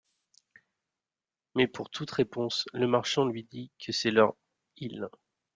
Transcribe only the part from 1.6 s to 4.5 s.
pour toute réponse le marchand lui dit que c'est leur